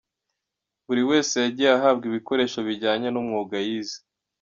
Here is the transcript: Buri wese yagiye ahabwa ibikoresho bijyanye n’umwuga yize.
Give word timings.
Buri 0.85 1.01
wese 1.09 1.35
yagiye 1.45 1.69
ahabwa 1.77 2.03
ibikoresho 2.09 2.59
bijyanye 2.67 3.07
n’umwuga 3.11 3.55
yize. 3.67 3.97